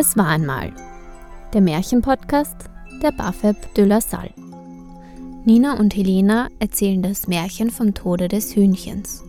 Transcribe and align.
Es 0.00 0.16
war 0.16 0.28
einmal 0.28 0.72
der 1.52 1.60
Märchenpodcast 1.60 2.70
der 3.02 3.10
Bafeb 3.10 3.56
de 3.74 3.84
la 3.84 4.00
Salle. 4.00 4.32
Nina 5.44 5.76
und 5.76 5.96
Helena 5.96 6.46
erzählen 6.60 7.02
das 7.02 7.26
Märchen 7.26 7.68
vom 7.68 7.94
Tode 7.94 8.28
des 8.28 8.54
Hühnchens. 8.54 9.24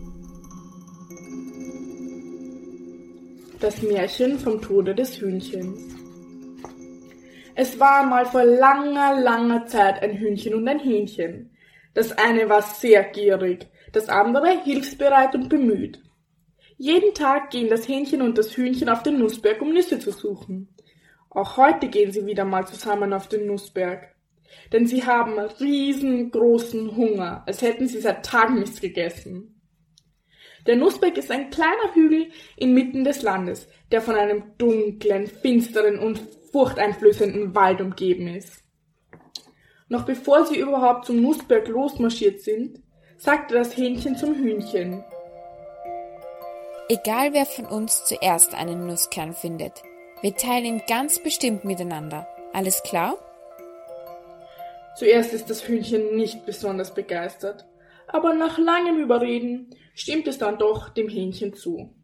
Das 3.58 3.82
Märchen 3.82 4.38
vom 4.38 4.62
Tode 4.62 4.94
des 4.94 5.20
Hühnchens. 5.20 5.76
Es 7.56 7.80
war 7.80 8.02
einmal 8.02 8.26
vor 8.26 8.44
langer, 8.44 9.20
langer 9.20 9.66
Zeit 9.66 10.00
ein 10.04 10.18
Hühnchen 10.18 10.54
und 10.54 10.68
ein 10.68 10.78
Hähnchen. 10.78 11.50
Das 11.94 12.16
eine 12.16 12.48
war 12.48 12.62
sehr 12.62 13.02
gierig, 13.02 13.66
das 13.90 14.08
andere 14.08 14.62
hilfsbereit 14.62 15.34
und 15.34 15.48
bemüht. 15.48 16.00
Jeden 16.82 17.12
Tag 17.12 17.50
gehen 17.50 17.68
das 17.68 17.86
Hähnchen 17.86 18.22
und 18.22 18.38
das 18.38 18.56
Hühnchen 18.56 18.88
auf 18.88 19.02
den 19.02 19.18
Nussberg, 19.18 19.60
um 19.60 19.74
Nüsse 19.74 19.98
zu 19.98 20.12
suchen. 20.12 20.74
Auch 21.28 21.58
heute 21.58 21.88
gehen 21.88 22.10
sie 22.10 22.24
wieder 22.24 22.46
mal 22.46 22.66
zusammen 22.66 23.12
auf 23.12 23.28
den 23.28 23.46
Nussberg. 23.46 24.14
Denn 24.72 24.86
sie 24.86 25.04
haben 25.04 25.38
riesengroßen 25.38 26.96
Hunger, 26.96 27.42
als 27.44 27.60
hätten 27.60 27.86
sie 27.86 28.00
seit 28.00 28.24
Tagen 28.24 28.60
nichts 28.60 28.80
gegessen. 28.80 29.60
Der 30.66 30.76
Nussberg 30.76 31.18
ist 31.18 31.30
ein 31.30 31.50
kleiner 31.50 31.92
Hügel 31.92 32.28
inmitten 32.56 33.04
des 33.04 33.20
Landes, 33.20 33.68
der 33.92 34.00
von 34.00 34.14
einem 34.14 34.44
dunklen, 34.56 35.26
finsteren 35.26 35.98
und 35.98 36.22
furchteinflößenden 36.50 37.54
Wald 37.54 37.82
umgeben 37.82 38.26
ist. 38.26 38.64
Noch 39.90 40.06
bevor 40.06 40.46
sie 40.46 40.58
überhaupt 40.58 41.04
zum 41.04 41.20
Nussberg 41.20 41.68
losmarschiert 41.68 42.40
sind, 42.40 42.80
sagte 43.18 43.52
das 43.52 43.76
Hähnchen 43.76 44.16
zum 44.16 44.34
Hühnchen. 44.34 45.04
Egal 46.92 47.32
wer 47.34 47.46
von 47.46 47.66
uns 47.66 48.04
zuerst 48.04 48.52
einen 48.52 48.88
Nusskern 48.88 49.32
findet, 49.32 49.84
wir 50.22 50.34
teilen 50.34 50.64
ihn 50.64 50.82
ganz 50.88 51.22
bestimmt 51.22 51.64
miteinander. 51.64 52.26
Alles 52.52 52.82
klar? 52.82 53.16
Zuerst 54.96 55.32
ist 55.32 55.48
das 55.48 55.68
Hühnchen 55.68 56.16
nicht 56.16 56.44
besonders 56.46 56.92
begeistert, 56.92 57.64
aber 58.08 58.34
nach 58.34 58.58
langem 58.58 58.98
Überreden 58.98 59.70
stimmt 59.94 60.26
es 60.26 60.38
dann 60.38 60.58
doch 60.58 60.88
dem 60.88 61.08
Hähnchen 61.08 61.54
zu. 61.54 61.94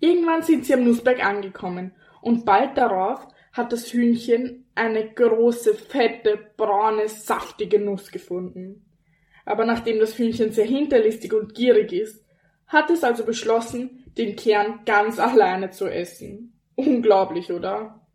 Irgendwann 0.00 0.42
sind 0.42 0.66
sie 0.66 0.74
am 0.74 0.82
Nussberg 0.82 1.24
angekommen 1.24 1.94
und 2.22 2.44
bald 2.44 2.76
darauf 2.76 3.24
hat 3.52 3.72
das 3.72 3.92
Hühnchen 3.92 4.68
eine 4.74 5.14
große, 5.14 5.74
fette, 5.74 6.40
braune, 6.56 7.06
saftige 7.06 7.78
Nuss 7.78 8.10
gefunden. 8.10 8.84
Aber 9.44 9.64
nachdem 9.64 10.00
das 10.00 10.18
Hühnchen 10.18 10.50
sehr 10.50 10.66
hinterlistig 10.66 11.32
und 11.32 11.54
gierig 11.54 11.92
ist, 11.92 12.24
hat 12.70 12.88
es 12.88 13.04
also 13.04 13.24
beschlossen, 13.24 14.04
den 14.16 14.36
Kern 14.36 14.80
ganz 14.86 15.18
alleine 15.18 15.70
zu 15.70 15.86
essen. 15.86 16.58
Unglaublich, 16.76 17.52
oder? 17.52 18.06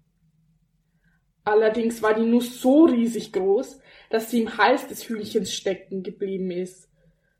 Allerdings 1.43 2.01
war 2.01 2.13
die 2.15 2.25
Nuss 2.25 2.59
so 2.59 2.85
riesig 2.85 3.33
groß, 3.33 3.79
dass 4.09 4.31
sie 4.31 4.41
im 4.41 4.57
Hals 4.57 4.87
des 4.87 5.07
Hühnchens 5.07 5.53
stecken 5.53 6.01
geblieben 6.01 6.49
ist, 6.51 6.89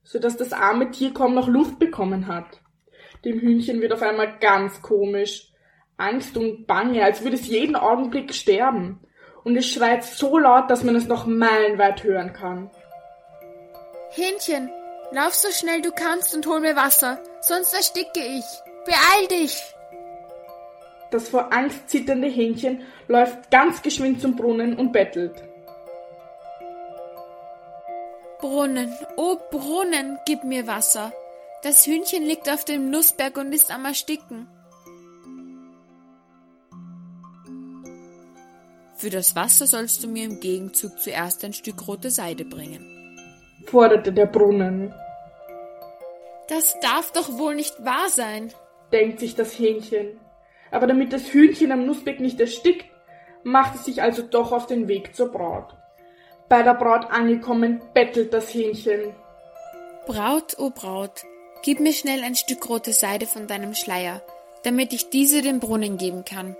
so 0.03 0.19
dass 0.19 0.37
das 0.37 0.53
arme 0.53 0.91
Tier 0.91 1.13
kaum 1.13 1.33
noch 1.33 1.47
Luft 1.47 1.79
bekommen 1.79 2.27
hat. 2.27 2.61
Dem 3.23 3.39
Hühnchen 3.39 3.81
wird 3.81 3.93
auf 3.93 4.03
einmal 4.03 4.37
ganz 4.39 4.81
komisch, 4.81 5.51
Angst 5.97 6.35
und 6.37 6.67
Bange, 6.67 7.03
als 7.03 7.23
würde 7.23 7.37
es 7.37 7.47
jeden 7.47 7.75
Augenblick 7.75 8.33
sterben, 8.33 8.99
und 9.43 9.55
es 9.55 9.69
schreit 9.69 10.03
so 10.03 10.37
laut, 10.37 10.69
dass 10.69 10.83
man 10.83 10.95
es 10.95 11.07
noch 11.07 11.25
meilenweit 11.25 12.03
hören 12.03 12.33
kann. 12.33 12.69
Hähnchen, 14.11 14.69
Lauf 15.15 15.33
so 15.33 15.49
schnell 15.49 15.81
du 15.81 15.93
kannst 15.93 16.35
und 16.35 16.45
hol 16.45 16.59
mir 16.59 16.75
Wasser, 16.75 17.23
sonst 17.39 17.73
ersticke 17.73 18.19
ich. 18.19 18.43
Beeil 18.85 19.27
dich! 19.29 19.63
Das 21.09 21.29
vor 21.29 21.53
Angst 21.53 21.89
zitternde 21.89 22.27
Hähnchen 22.27 22.81
läuft 23.07 23.49
ganz 23.49 23.81
geschwind 23.81 24.19
zum 24.19 24.35
Brunnen 24.35 24.77
und 24.77 24.91
bettelt. 24.91 25.41
Brunnen, 28.39 28.93
oh 29.15 29.37
Brunnen, 29.51 30.19
gib 30.25 30.43
mir 30.43 30.67
Wasser. 30.67 31.13
Das 31.63 31.87
Hühnchen 31.87 32.25
liegt 32.25 32.49
auf 32.49 32.65
dem 32.65 32.89
Nussberg 32.89 33.37
und 33.37 33.53
ist 33.53 33.71
am 33.71 33.85
Ersticken. 33.85 34.49
Für 38.97 39.09
das 39.09 39.33
Wasser 39.33 39.65
sollst 39.65 40.03
du 40.03 40.09
mir 40.09 40.25
im 40.25 40.41
Gegenzug 40.41 40.99
zuerst 40.99 41.45
ein 41.45 41.53
Stück 41.53 41.87
rote 41.87 42.11
Seide 42.11 42.43
bringen, 42.43 43.17
forderte 43.65 44.11
der 44.11 44.25
Brunnen. 44.25 44.93
Das 46.47 46.79
darf 46.79 47.11
doch 47.11 47.37
wohl 47.37 47.55
nicht 47.55 47.73
wahr 47.83 48.09
sein, 48.09 48.53
denkt 48.91 49.19
sich 49.19 49.35
das 49.35 49.57
Hähnchen. 49.57 50.19
Aber 50.71 50.87
damit 50.87 51.13
das 51.13 51.33
Hühnchen 51.33 51.71
am 51.71 51.85
Nussbeck 51.85 52.19
nicht 52.19 52.39
erstickt, 52.39 52.85
macht 53.43 53.75
es 53.75 53.85
sich 53.85 54.01
also 54.01 54.21
doch 54.21 54.51
auf 54.51 54.67
den 54.67 54.87
Weg 54.87 55.15
zur 55.15 55.31
Braut. 55.31 55.75
Bei 56.49 56.61
der 56.63 56.75
Braut 56.75 57.09
angekommen, 57.09 57.81
bettelt 57.93 58.33
das 58.33 58.53
Hähnchen. 58.53 59.15
Braut, 60.05 60.55
o 60.59 60.65
oh 60.65 60.69
Braut, 60.69 61.23
gib 61.63 61.79
mir 61.79 61.93
schnell 61.93 62.23
ein 62.23 62.35
Stück 62.35 62.69
rote 62.69 62.93
Seide 62.93 63.25
von 63.25 63.47
deinem 63.47 63.73
Schleier, 63.73 64.21
damit 64.63 64.93
ich 64.93 65.09
diese 65.09 65.41
dem 65.41 65.59
Brunnen 65.59 65.97
geben 65.97 66.25
kann, 66.25 66.55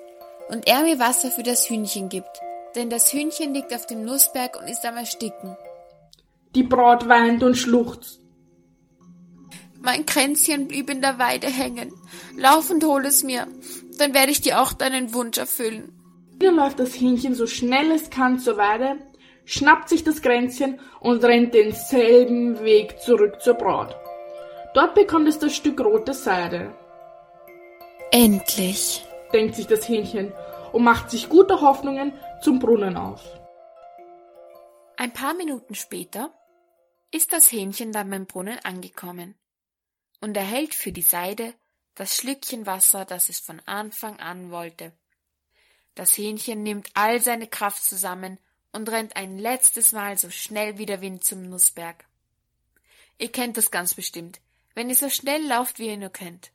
und 0.50 0.68
er 0.68 0.82
mir 0.82 1.00
Wasser 1.00 1.30
für 1.30 1.44
das 1.44 1.70
Hühnchen 1.70 2.10
gibt, 2.10 2.42
denn 2.76 2.90
das 2.90 3.14
Hühnchen 3.14 3.54
liegt 3.54 3.74
auf 3.74 3.86
dem 3.86 4.04
Nussberg 4.04 4.60
und 4.60 4.68
ist 4.68 4.86
am 4.86 4.98
Ersticken. 4.98 5.56
Die 6.56 6.64
Braut 6.64 7.08
weint 7.08 7.44
und 7.44 7.56
schluchzt. 7.56 8.25
Mein 9.86 10.08
Kränzchen 10.08 10.68
blieb 10.68 10.90
in 10.90 11.00
der 11.00 11.20
Weide 11.20 11.46
hängen. 11.46 11.94
Lauf 12.36 12.72
und 12.72 12.84
hol 12.84 13.06
es 13.06 13.22
mir, 13.22 13.46
dann 14.00 14.16
werde 14.16 14.32
ich 14.32 14.42
dir 14.42 14.60
auch 14.60 14.74
deinen 14.74 15.14
Wunsch 15.14 15.38
erfüllen. 15.38 15.94
Wieder 16.40 16.52
läuft 16.52 16.80
das 16.80 17.00
Hähnchen 17.00 17.36
so 17.36 17.46
schnell 17.46 17.92
es 17.92 18.10
kann 18.10 18.40
zur 18.40 18.58
Weide, 18.58 18.98
schnappt 19.46 19.90
sich 19.90 20.04
das 20.04 20.24
Kränzchen 20.24 20.80
und 21.02 21.24
rennt 21.24 21.54
denselben 21.54 22.64
Weg 22.64 23.00
zurück 23.00 23.40
zur 23.44 23.54
Braut. 23.54 23.96
Dort 24.74 24.96
bekommt 24.96 25.28
es 25.28 25.38
das 25.38 25.56
Stück 25.56 25.80
rote 25.80 26.16
Seide. 26.16 26.74
Endlich, 28.10 29.06
denkt 29.34 29.54
sich 29.54 29.68
das 29.68 29.88
Hähnchen 29.88 30.34
und 30.74 30.84
macht 30.84 31.12
sich 31.12 31.30
gute 31.30 31.62
Hoffnungen 31.62 32.12
zum 32.42 32.58
Brunnen 32.58 32.98
auf. 32.98 33.22
Ein 34.98 35.14
paar 35.14 35.36
Minuten 35.36 35.76
später 35.76 36.32
ist 37.12 37.34
das 37.34 37.52
Hähnchen 37.52 37.92
dann 37.92 38.10
beim 38.10 38.26
Brunnen 38.26 38.58
angekommen 38.64 39.36
und 40.22 40.36
erhält 40.36 40.74
für 40.74 40.92
die 40.92 41.02
Seide 41.02 41.54
das 41.96 42.18
Schlückchen 42.18 42.66
Wasser, 42.66 43.06
das 43.06 43.30
es 43.30 43.40
von 43.40 43.62
Anfang 43.62 44.20
an 44.20 44.52
wollte. 44.52 44.92
Das 45.96 46.18
Hähnchen 46.18 46.62
nimmt 46.62 46.90
all 46.94 47.22
seine 47.22 47.48
Kraft 47.48 47.84
zusammen 47.84 48.38
und 48.74 48.90
rennt 48.90 49.16
ein 49.16 49.38
letztes 49.38 49.94
Mal 49.94 50.18
so 50.18 50.30
schnell 50.30 50.78
wie 50.78 50.86
der 50.86 51.00
Wind 51.00 51.24
zum 51.24 51.50
Nussberg. 51.50 52.06
Ihr 53.18 53.32
kennt 53.32 53.56
das 53.56 53.72
ganz 53.72 53.94
bestimmt, 53.94 54.42
wenn 54.74 54.90
ihr 54.90 54.96
so 54.96 55.10
schnell 55.10 55.42
lauft, 55.48 55.80
wie 55.80 55.88
ihr 55.88 55.98
nur 55.98 56.10
könnt. 56.10 56.52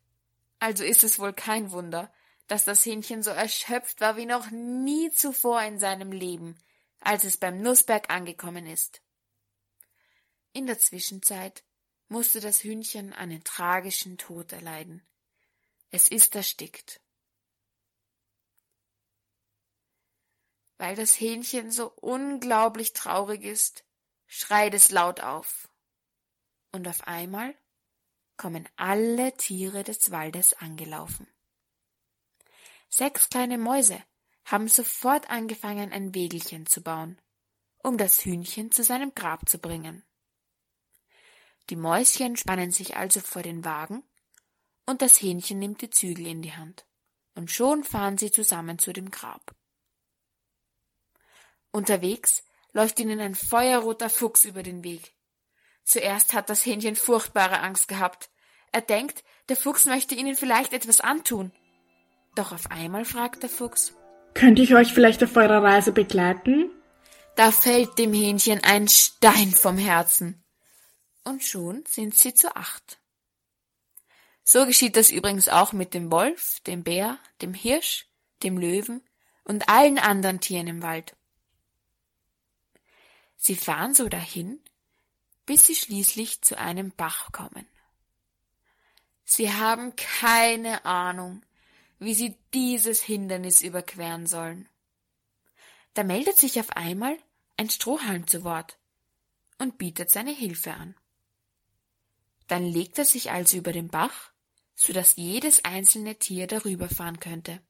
Also 0.58 0.84
ist 0.84 1.02
es 1.04 1.18
wohl 1.18 1.32
kein 1.32 1.72
Wunder, 1.72 2.12
dass 2.46 2.64
das 2.64 2.84
Hähnchen 2.84 3.22
so 3.22 3.30
erschöpft 3.30 4.02
war 4.02 4.16
wie 4.18 4.26
noch 4.26 4.50
nie 4.50 5.10
zuvor 5.10 5.62
in 5.62 5.78
seinem 5.78 6.12
Leben, 6.12 6.58
als 7.00 7.24
es 7.24 7.38
beim 7.38 7.62
Nussberg 7.62 8.10
angekommen 8.10 8.66
ist. 8.66 9.00
In 10.52 10.66
der 10.66 10.78
Zwischenzeit 10.78 11.62
musste 12.10 12.40
das 12.40 12.64
Hühnchen 12.64 13.12
einen 13.12 13.44
tragischen 13.44 14.18
Tod 14.18 14.52
erleiden. 14.52 15.06
Es 15.90 16.08
ist 16.08 16.34
erstickt. 16.34 17.00
Weil 20.76 20.96
das 20.96 21.20
Hähnchen 21.20 21.70
so 21.70 21.90
unglaublich 21.90 22.92
traurig 22.94 23.44
ist, 23.44 23.84
schreit 24.26 24.74
es 24.74 24.90
laut 24.90 25.20
auf. 25.20 25.68
Und 26.72 26.88
auf 26.88 27.06
einmal 27.06 27.54
kommen 28.36 28.68
alle 28.76 29.36
Tiere 29.36 29.84
des 29.84 30.10
Waldes 30.10 30.54
angelaufen. 30.54 31.28
Sechs 32.88 33.28
kleine 33.28 33.58
Mäuse 33.58 34.02
haben 34.44 34.66
sofort 34.66 35.30
angefangen, 35.30 35.92
ein 35.92 36.14
Wägelchen 36.14 36.66
zu 36.66 36.82
bauen, 36.82 37.20
um 37.78 37.98
das 37.98 38.24
Hühnchen 38.24 38.72
zu 38.72 38.82
seinem 38.82 39.14
Grab 39.14 39.48
zu 39.48 39.58
bringen. 39.58 40.02
Die 41.70 41.76
Mäuschen 41.76 42.36
spannen 42.36 42.72
sich 42.72 42.96
also 42.96 43.20
vor 43.20 43.42
den 43.42 43.64
Wagen, 43.64 44.02
und 44.86 45.02
das 45.02 45.22
Hähnchen 45.22 45.60
nimmt 45.60 45.80
die 45.82 45.90
Zügel 45.90 46.26
in 46.26 46.42
die 46.42 46.52
Hand, 46.52 46.84
und 47.36 47.48
schon 47.48 47.84
fahren 47.84 48.18
sie 48.18 48.32
zusammen 48.32 48.80
zu 48.80 48.92
dem 48.92 49.12
Grab. 49.12 49.54
Unterwegs 51.70 52.42
läuft 52.72 52.98
ihnen 52.98 53.20
ein 53.20 53.36
feuerroter 53.36 54.10
Fuchs 54.10 54.44
über 54.44 54.64
den 54.64 54.82
Weg. 54.82 55.14
Zuerst 55.84 56.32
hat 56.32 56.50
das 56.50 56.66
Hähnchen 56.66 56.96
furchtbare 56.96 57.60
Angst 57.60 57.86
gehabt. 57.86 58.30
Er 58.72 58.80
denkt, 58.80 59.22
der 59.48 59.56
Fuchs 59.56 59.86
möchte 59.86 60.16
ihnen 60.16 60.34
vielleicht 60.34 60.72
etwas 60.72 61.00
antun. 61.00 61.52
Doch 62.34 62.50
auf 62.50 62.72
einmal 62.72 63.04
fragt 63.04 63.44
der 63.44 63.50
Fuchs 63.50 63.94
Könnte 64.34 64.62
ich 64.62 64.74
euch 64.74 64.92
vielleicht 64.92 65.22
auf 65.22 65.36
eurer 65.36 65.62
Reise 65.62 65.92
begleiten? 65.92 66.68
Da 67.36 67.52
fällt 67.52 67.96
dem 67.96 68.12
Hähnchen 68.12 68.60
ein 68.64 68.88
Stein 68.88 69.52
vom 69.52 69.78
Herzen 69.78 70.40
und 71.24 71.42
schon 71.42 71.84
sind 71.86 72.16
sie 72.16 72.34
zu 72.34 72.54
acht. 72.54 72.98
So 74.42 74.66
geschieht 74.66 74.96
das 74.96 75.10
übrigens 75.10 75.48
auch 75.48 75.72
mit 75.72 75.94
dem 75.94 76.10
Wolf, 76.10 76.60
dem 76.60 76.82
Bär, 76.82 77.18
dem 77.40 77.54
Hirsch, 77.54 78.06
dem 78.42 78.58
Löwen 78.58 79.02
und 79.44 79.68
allen 79.68 79.98
anderen 79.98 80.40
Tieren 80.40 80.66
im 80.66 80.82
Wald. 80.82 81.16
Sie 83.36 83.56
fahren 83.56 83.94
so 83.94 84.08
dahin, 84.08 84.60
bis 85.46 85.66
sie 85.66 85.74
schließlich 85.74 86.42
zu 86.42 86.58
einem 86.58 86.90
Bach 86.92 87.32
kommen. 87.32 87.66
Sie 89.24 89.52
haben 89.52 89.94
keine 89.96 90.84
Ahnung, 90.84 91.42
wie 91.98 92.14
sie 92.14 92.36
dieses 92.52 93.00
Hindernis 93.00 93.60
überqueren 93.60 94.26
sollen. 94.26 94.68
Da 95.94 96.02
meldet 96.02 96.36
sich 96.36 96.58
auf 96.58 96.70
einmal 96.76 97.16
ein 97.56 97.70
Strohhalm 97.70 98.26
zu 98.26 98.42
Wort 98.42 98.78
und 99.58 99.78
bietet 99.78 100.10
seine 100.10 100.32
Hilfe 100.32 100.72
an. 100.74 100.94
Dann 102.50 102.64
legt 102.64 102.98
er 102.98 103.04
sich 103.04 103.30
also 103.30 103.58
über 103.58 103.70
den 103.70 103.86
Bach, 103.86 104.32
so 104.74 104.92
dass 104.92 105.14
jedes 105.14 105.64
einzelne 105.64 106.16
Tier 106.16 106.48
darüber 106.48 106.88
fahren 106.88 107.20
könnte. 107.20 107.62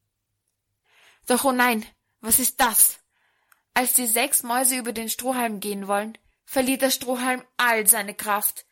Doch 1.27 1.45
oh 1.45 1.53
nein, 1.53 1.85
was 2.23 2.39
ist 2.39 2.61
das? 2.61 2.99
Als 3.75 3.93
die 3.93 4.07
sechs 4.07 4.43
Mäuse 4.43 4.79
über 4.79 4.95
den 4.95 5.11
Strohhalm 5.11 5.61
gehen 5.61 5.87
wollen, 5.87 6.17
verliert 6.47 6.81
der 6.81 6.91
Strohhalm 6.91 7.45
all 7.59 7.87
seine 7.87 8.15
Kraft 8.15 8.65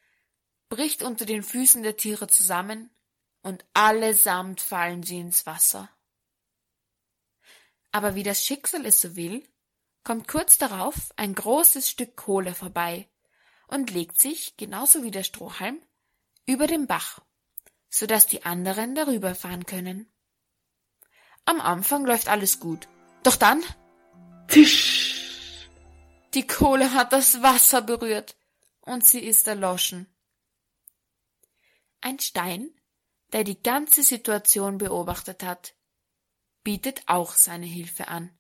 bricht 0.70 1.02
unter 1.02 1.26
den 1.26 1.42
Füßen 1.42 1.82
der 1.82 1.98
Tiere 1.98 2.26
zusammen 2.26 2.88
und 3.42 3.66
allesamt 3.74 4.62
fallen 4.62 5.02
sie 5.02 5.18
ins 5.18 5.44
Wasser. 5.44 5.90
Aber 7.92 8.14
wie 8.14 8.22
das 8.22 8.46
Schicksal 8.46 8.86
es 8.86 9.02
so 9.02 9.14
will, 9.14 9.46
kommt 10.04 10.26
kurz 10.26 10.56
darauf 10.56 11.12
ein 11.16 11.34
großes 11.34 11.90
Stück 11.90 12.16
Kohle 12.16 12.54
vorbei 12.54 13.10
und 13.66 13.90
legt 13.90 14.18
sich, 14.18 14.56
genauso 14.56 15.02
wie 15.02 15.10
der 15.10 15.22
Strohhalm, 15.22 15.82
über 16.48 16.66
den 16.66 16.86
Bach, 16.86 17.20
so 17.90 18.06
dass 18.06 18.26
die 18.26 18.44
anderen 18.44 18.94
darüber 18.94 19.34
fahren 19.34 19.66
können. 19.66 20.10
Am 21.44 21.60
Anfang 21.60 22.06
läuft 22.06 22.28
alles 22.28 22.58
gut, 22.58 22.88
doch 23.22 23.36
dann 23.36 23.62
Tisch. 24.48 25.68
Die 26.32 26.46
Kohle 26.46 26.94
hat 26.94 27.12
das 27.12 27.42
Wasser 27.42 27.82
berührt 27.82 28.34
und 28.80 29.06
sie 29.06 29.20
ist 29.20 29.46
erloschen. 29.46 30.06
Ein 32.00 32.18
Stein, 32.18 32.70
der 33.32 33.44
die 33.44 33.62
ganze 33.62 34.02
Situation 34.02 34.78
beobachtet 34.78 35.42
hat, 35.42 35.74
bietet 36.64 37.02
auch 37.06 37.34
seine 37.34 37.66
Hilfe 37.66 38.08
an 38.08 38.30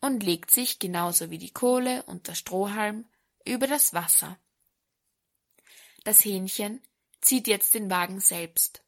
und 0.00 0.22
legt 0.22 0.50
sich 0.50 0.78
genauso 0.78 1.30
wie 1.30 1.38
die 1.38 1.52
Kohle 1.52 2.02
und 2.02 2.28
der 2.28 2.34
Strohhalm 2.34 3.08
über 3.46 3.66
das 3.66 3.94
Wasser. 3.94 4.38
Das 6.04 6.22
Hähnchen 6.24 6.82
zieht 7.20 7.46
jetzt 7.46 7.74
den 7.74 7.90
Wagen 7.90 8.20
selbst. 8.20 8.82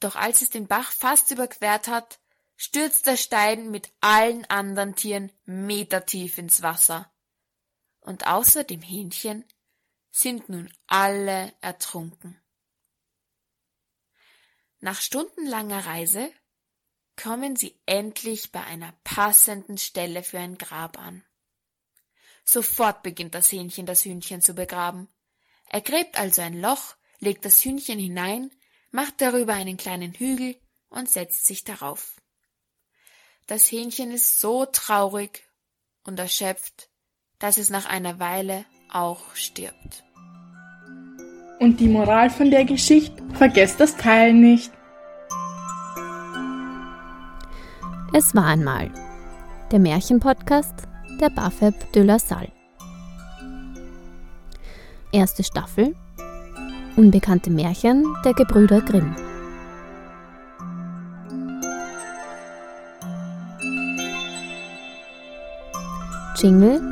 Doch 0.00 0.16
als 0.16 0.42
es 0.42 0.50
den 0.50 0.66
Bach 0.66 0.90
fast 0.90 1.30
überquert 1.30 1.88
hat, 1.88 2.18
stürzt 2.56 3.06
der 3.06 3.16
Stein 3.16 3.70
mit 3.70 3.92
allen 4.00 4.44
anderen 4.46 4.94
Tieren 4.94 5.32
metertief 5.44 6.38
ins 6.38 6.62
Wasser. 6.62 7.12
Und 8.00 8.26
außer 8.26 8.64
dem 8.64 8.82
Hähnchen 8.82 9.44
sind 10.10 10.48
nun 10.48 10.72
alle 10.86 11.54
ertrunken. 11.60 12.40
Nach 14.80 15.00
stundenlanger 15.00 15.86
Reise 15.86 16.32
kommen 17.16 17.56
sie 17.56 17.80
endlich 17.86 18.50
bei 18.50 18.64
einer 18.64 18.92
passenden 19.04 19.78
Stelle 19.78 20.22
für 20.22 20.38
ein 20.38 20.58
Grab 20.58 20.98
an. 20.98 21.24
Sofort 22.44 23.02
beginnt 23.02 23.34
das 23.34 23.52
Hähnchen 23.52 23.86
das 23.86 24.04
Hühnchen 24.04 24.42
zu 24.42 24.54
begraben. 24.54 25.08
Er 25.68 25.80
gräbt 25.80 26.18
also 26.18 26.42
ein 26.42 26.60
Loch, 26.60 26.96
legt 27.22 27.44
das 27.44 27.64
Hühnchen 27.64 27.98
hinein, 27.98 28.50
macht 28.90 29.20
darüber 29.20 29.54
einen 29.54 29.76
kleinen 29.76 30.12
Hügel 30.12 30.56
und 30.90 31.08
setzt 31.08 31.46
sich 31.46 31.64
darauf. 31.64 32.20
Das 33.46 33.70
Hähnchen 33.70 34.10
ist 34.10 34.40
so 34.40 34.66
traurig 34.66 35.44
und 36.04 36.18
erschöpft, 36.18 36.90
dass 37.38 37.58
es 37.58 37.70
nach 37.70 37.86
einer 37.86 38.18
Weile 38.18 38.64
auch 38.90 39.34
stirbt. 39.34 40.04
Und 41.60 41.78
die 41.78 41.88
Moral 41.88 42.28
von 42.28 42.50
der 42.50 42.64
Geschichte, 42.64 43.22
vergesst 43.34 43.78
das 43.78 43.96
Teil 43.96 44.34
nicht. 44.34 44.72
Es 48.12 48.34
war 48.34 48.46
einmal 48.46 48.92
der 49.70 49.78
Märchenpodcast 49.78 50.74
der 51.20 51.30
Bafeb 51.30 51.92
de 51.92 52.02
la 52.02 52.18
Salle. 52.18 52.50
Erste 55.12 55.44
Staffel 55.44 55.94
Unbekannte 56.94 57.50
Märchen 57.50 58.04
der 58.22 58.34
Gebrüder 58.34 58.82
Grimm. 58.82 59.16
Jingle 66.36 66.82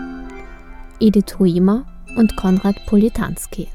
Edith 1.01 1.39
Huimer 1.39 1.85
und 2.17 2.35
Konrad 2.37 2.77
Politanski. 2.87 3.69